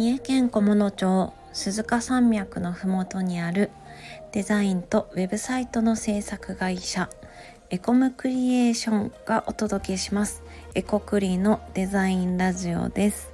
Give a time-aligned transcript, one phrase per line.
[0.00, 3.70] 三重県菰野町鈴鹿山脈のふもとにある
[4.32, 7.10] デザインとウェブサイトの制作会社
[7.68, 10.42] エコムクリエーションがお届けします。
[10.74, 13.30] エコクリのデザインラジオです。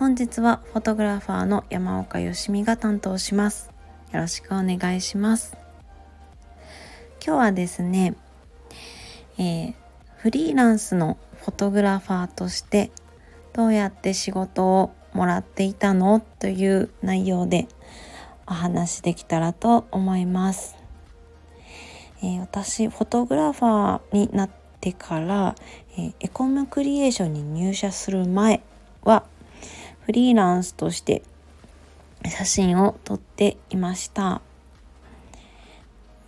[0.00, 3.70] 本日はフォトグラファーの山岡よしみが担当します。
[4.10, 5.56] よろしくお願いします。
[7.24, 8.16] 今日はですね、
[9.38, 9.74] えー、
[10.16, 12.90] フリーランスのフォトグラファーとして
[13.52, 16.20] どうやって仕事をもらっていたの？
[16.38, 17.68] という内容で
[18.46, 20.76] お話できたらと思います。
[22.22, 25.54] えー、私フォトグラファーになってから、
[25.96, 28.62] えー、エコムクリエーションに入社する前
[29.02, 29.24] は
[30.06, 31.22] フリーランスとして
[32.24, 34.40] 写真を撮っていました。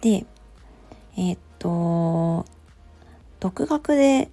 [0.00, 0.26] で、
[1.16, 2.44] えー、っと
[3.40, 4.28] 独学で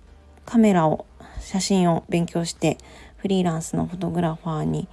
[0.46, 1.06] カメラを
[1.40, 2.78] 写真を勉強して
[3.22, 4.88] フリーランスのフォトグラファーに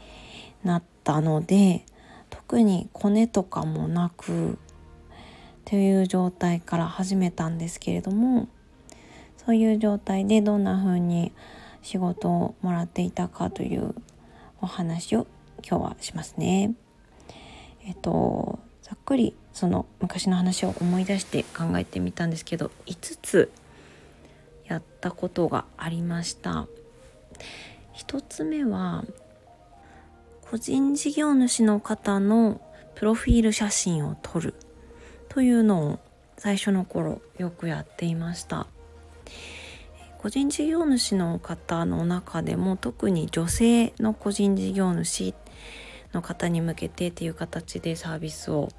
[0.62, 1.86] なったので
[2.28, 4.58] 特にコネとかもなく
[5.64, 8.48] という状態から始めたんですけれども
[9.38, 11.32] そういう状態でどんな風に
[11.80, 13.94] 仕事をもらっていたかという
[14.60, 15.26] お話を
[15.66, 16.74] 今日はしますね。
[17.86, 23.50] えっとざっくりその昔の話を思い出して考えてみたんですけど5つ
[24.66, 26.66] やったことがありました。
[27.98, 29.04] 1つ目は
[30.50, 32.60] 個人事業主の方の
[32.94, 34.54] プロフィール写真を撮る
[35.28, 35.98] というのを
[36.36, 38.66] 最初の頃よくやっていました。
[40.18, 45.34] 個人事業主の方の中でも特に女性の個人事業主
[46.12, 48.70] の方に向けてっていう形でサービスを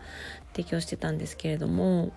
[0.51, 2.11] 提供してたんですけれども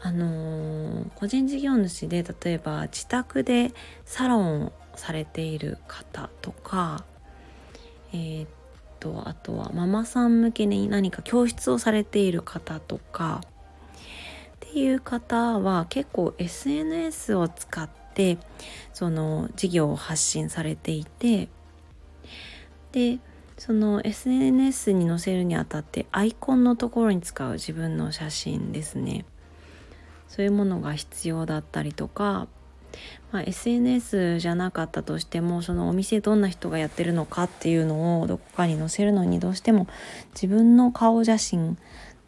[0.00, 3.72] あのー、個人事業主で例えば自宅で
[4.04, 7.04] サロンをされている方とか
[8.12, 8.48] えー、っ
[9.00, 13.48] とあとはママさん向けに何か教室をされている方とかっ
[14.60, 18.38] ていう方は結構 SNS を使って
[18.92, 21.48] その事業を発信されていて
[22.92, 23.18] で
[23.58, 29.24] その SNS に載せるにあたってアイコンのところに使う自分の写真ですね。
[30.28, 32.48] そういうものが必要だったりとか
[33.32, 39.86] まあ、SNS じゃなかったとしてもそのお店どんな人がやってるのかっていうのをどこかに載せるのにどうしても
[40.34, 41.76] 自分の顔写真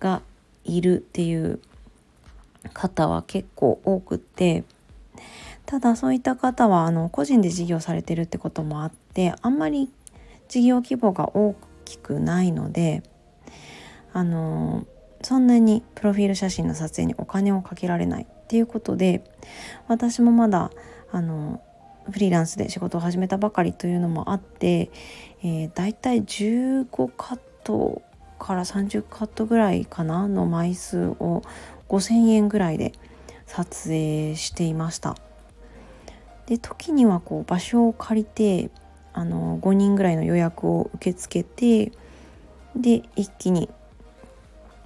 [0.01, 0.23] が
[0.65, 1.61] いるっていう
[2.73, 4.65] 方は結構多くって
[5.65, 9.91] ただそういった方はあの個人で事業されてるってこともあってあんまり
[10.49, 13.03] 事業規模が大きくないので
[14.13, 14.87] あの
[15.23, 18.27] そんなにプロフィール写真の撮影にお金をかけられない。
[18.47, 19.25] っていうことで
[19.89, 20.71] 私もまだ
[21.11, 21.61] あの
[22.13, 24.91] フリーランスで仕事を始めたばかりというのもあって、
[25.43, 28.03] えー、だいたい15カット
[28.39, 31.43] から30カットぐらいかなの枚数を
[31.89, 32.93] 5,000円ぐらいで
[33.47, 35.17] 撮影していました。
[36.47, 38.71] で時にはこう場所を借りて
[39.13, 41.93] あの5人ぐらいの予約を受け付けて
[42.77, 43.69] で一気に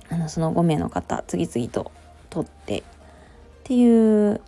[0.08, 1.92] あのその5名の方次々と
[2.30, 2.82] 撮って
[3.70, 4.40] っていう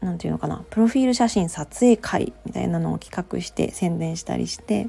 [0.00, 4.86] 何て言うのかなプロフィール写真撮影会みたいなのを企画して宣伝したりしてっ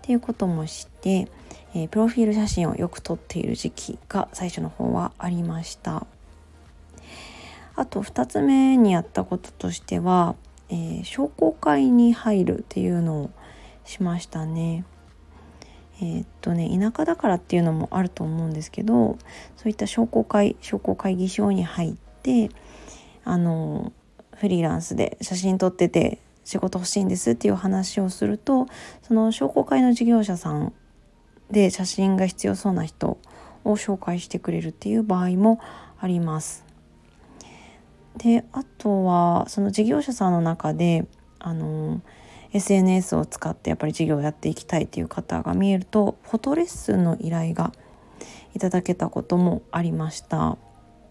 [0.00, 1.28] ていうこともして、
[1.74, 6.06] えー、プロフィール写真をよく撮っている時期が最初の方はありました。
[7.76, 10.34] あと2つ目にやったこととしては、
[10.70, 13.30] えー、商工会に入るっていうのを
[13.84, 14.86] しましたね。
[16.00, 19.18] えー、っとね田舎だからっていうのもあると思うんですけど
[19.56, 22.07] そういった商工会商工会議所に入って
[23.24, 23.92] あの
[24.36, 28.66] フリーランスで写真撮ってて仕事欲しいんですっていう話をすると
[29.02, 30.72] その商工会の事業者さん
[31.50, 33.18] で写真が必要そうな人
[33.64, 35.60] を紹介してくれるっていう場合も
[36.00, 36.64] あります。
[38.16, 41.06] であとはその事業者さんの中で
[41.38, 42.00] あの
[42.52, 47.72] SNS を使ってやっぱり事業をやっていきたいっていう方が見えるとフォトレッスンの依頼が
[48.54, 50.56] いただけたこともありました。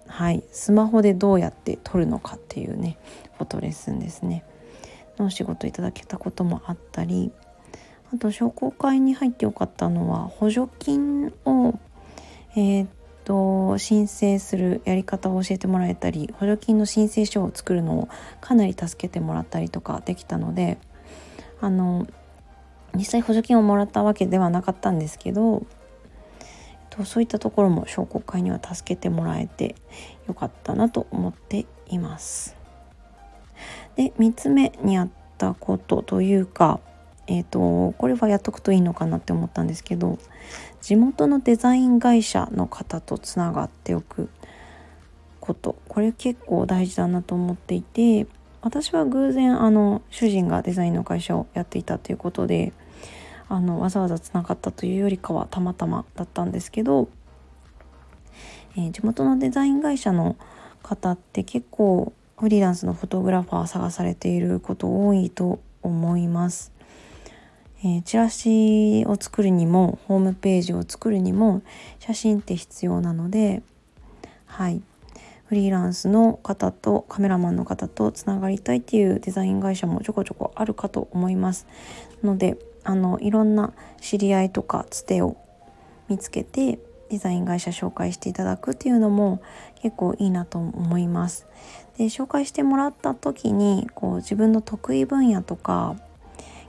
[0.07, 2.97] はい、スマホでどうやって撮るのかっていうね
[3.37, 4.43] フォトレッスンですね。
[5.17, 7.31] のお仕事いただけたこともあったり
[8.13, 11.77] あと商工会に入ってよかったのは補助金を
[12.55, 12.87] えー、っ
[13.25, 20.77] と申請するやり方を教えてもらえたり補助金の申請書を作るのをかなり助けてもらったりとかできたので
[21.59, 22.07] あの
[22.95, 25.65] 実際補助金をもらったわけではなかったんですけど
[26.97, 29.75] とそういったところも商工会には助けてもらえて
[30.27, 32.55] よかったなと思っています。
[33.95, 36.79] で3つ目にあったことというか、
[37.25, 40.19] えーと、これはやっとくといいのかなって思ったんですけど
[40.81, 44.29] 地元のデザイン会社の方とつながっておく
[45.39, 48.27] ことこれ結構大事だなと思っていて
[48.61, 52.73] 私は偶然あの主人がデザインの会社をやっていたということで
[53.49, 57.09] あのわざわざつながったというよりかはたまたまだったんですけど、
[58.75, 60.35] えー、地元のデザイン会社の
[60.83, 66.71] 方って結構フリーランスのフォトグラファー探されていること多いと思います。
[67.83, 71.61] えー、チラシを作るにもホームページを作るにも
[71.99, 73.61] 写真って必要なので
[74.47, 74.81] はい
[75.45, 81.67] フリーランスの方とカメラマンの方とつながりたいっていうデザイン会社もちょこちょこあるかと思います
[82.23, 82.57] ので
[82.87, 85.35] あのいろんな知り合いとかつてを
[86.07, 86.79] 見つけて
[87.09, 89.41] デザイン会社紹介していただくっていうのも
[89.81, 91.47] 結構いいなと思います。
[91.97, 95.97] で紹介してもらった時にこう自分の得意分野とか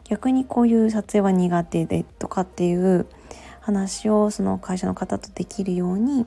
[0.09, 3.07] 逆にこういう撮影は苦手でとかっていう
[3.61, 6.27] 話をその会社の方とできるように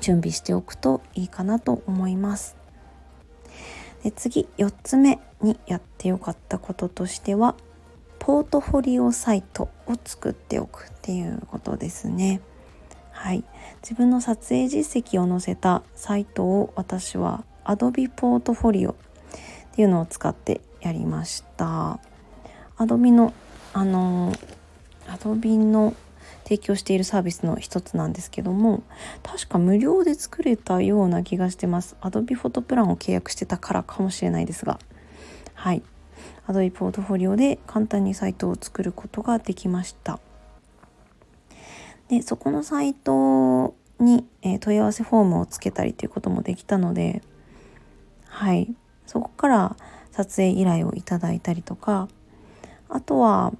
[0.00, 2.56] 準備しておくといいかなと思います。
[4.02, 7.54] で次4つ目にやってよかったこととしては
[8.18, 12.40] ポートフォリオサイトを作っておくっていうことですね。
[13.10, 13.44] はい、
[13.82, 18.94] 自分の撮影実績を載せたサイトを私は Adobe ポートフォリオっ
[19.72, 21.98] ていうのを使ってやりました。
[22.76, 23.32] Adobe の
[23.72, 24.32] あの
[25.06, 25.94] Adobe の
[26.44, 28.82] 提供しているサービスの一つなんですけども
[29.22, 34.78] 確か無料で作れたような気がしてます Adobe フォトプランを契約してたからかもしれないですが
[35.54, 35.82] はい
[36.48, 40.18] Adobe ポートフォリオで簡単にサイトを作ることができました。
[42.08, 47.22] でそこのサイトに、えー、問い合わせフォームをつけたりということもできたので
[48.26, 48.74] はい。
[49.06, 49.76] そこから
[50.10, 52.08] 撮影依頼をいただいたりとか
[52.88, 53.52] あとは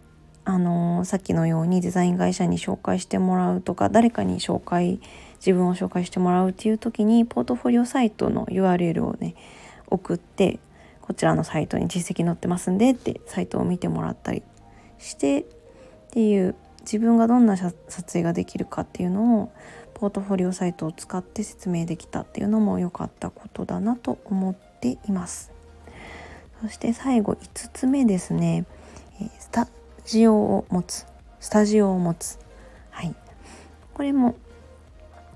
[0.44, 5.00] あのー、さっきのようにデザイン会社に紹介してもらうとか誰かに紹介
[5.40, 9.34] 自分を紹介してもらうっていう時にポートフォリオサイトの URL をね
[9.88, 10.58] 送って
[11.08, 14.42] こちらのサイトに実績載ってますんでってサイトを見てもらったり
[14.98, 15.44] してっ
[16.10, 17.74] ていう自分がどんな撮
[18.06, 19.52] 影ができるかっていうのを
[19.94, 25.50] ポートフォリオサイトを使って説明できたっていうのも良かったことだなと思っています。
[26.60, 28.66] そして最後5つ目ですね。
[29.38, 29.66] スタ
[30.04, 31.06] ジオを持つ。
[31.40, 32.38] スタジオを持つ。
[32.90, 33.14] はい。
[33.94, 34.36] これも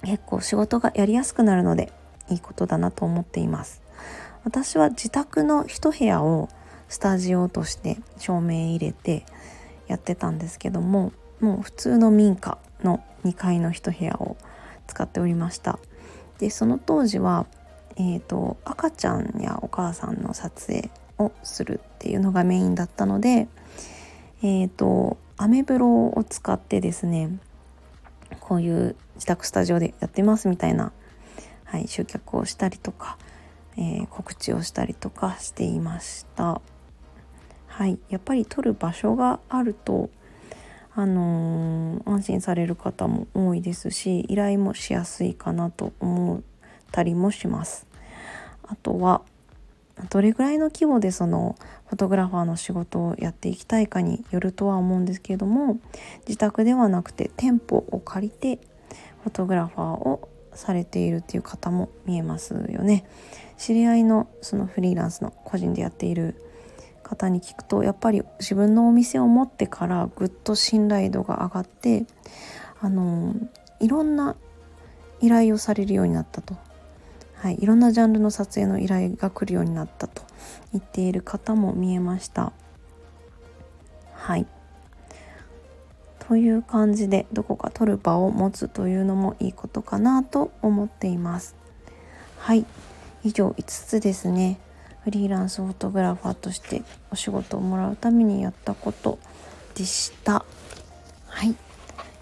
[0.03, 1.93] 結構仕事がやりやすくなるので
[2.29, 3.82] いいことだなと思っています。
[4.45, 6.49] 私は自宅の一部屋を
[6.89, 9.25] スタジオとして照明入れて
[9.87, 14.37] やってたんですけどももう普通の民家の2階の一部屋を
[14.87, 15.79] 使っておりました。
[16.39, 17.47] でその当時は、
[17.97, 23.47] えーと、赤ちゃんやお母さんの撮影をするっていうのがメインだったので
[24.45, 27.31] えーと、アメブロを使ってですね
[28.41, 30.91] こういう自宅スタジオでやってますみたいな、
[31.65, 33.19] はい、集客をしたりとか、
[33.77, 36.61] えー、告知をしたりとかしていました。
[37.67, 40.11] はい、やっぱり撮る場所があると
[40.95, 46.41] あのー、安心される方も多いですし依頼もしやすいかなと思っ
[46.91, 47.87] たりもします。
[48.63, 49.23] あとは
[50.11, 55.79] どれぐらいの規模でそのフォトグラファーの仕事をやっていきたいかによるとは思うんですけれども
[56.27, 58.59] 自宅ではなくて店舗を借りて
[59.23, 63.05] フォトグラファーをされているっていう方も見えますよね。
[63.63, 66.35] 知り合いのそのフリーランスの個人でやっている
[67.05, 72.05] 方に聞くとやっぱり自分のお店を持ってからぐっと信頼度が上がって
[72.81, 73.37] あの
[73.79, 74.35] いろんな
[75.21, 76.57] 依頼をされるようになったと、
[77.37, 80.23] はい、いろんなジャンルの撮影の依頼が来るようになったと
[80.73, 82.53] 言っている方も見えました。
[84.15, 84.47] はい
[86.19, 91.55] という感じでどこか撮る場を持つというのもいいことかなと思っています。
[92.39, 92.67] はい
[93.25, 94.59] 以上5つですね。
[95.05, 99.19] フリーランスフォトグラファーとしてお仕事をもらうためにやったこと
[99.75, 100.45] でした。
[101.27, 101.55] はい。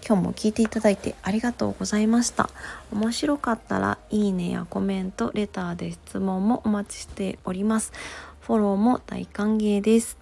[0.07, 2.49] 今日も聞いていただいてありがとうございました。
[2.91, 7.93] 面白かったらいいねやコメントレターで質問もお待ちしております。
[8.41, 10.17] フォローも大歓迎です。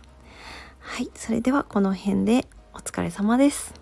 [0.79, 1.09] はい。
[1.15, 3.78] それではこの辺でお疲れ様です。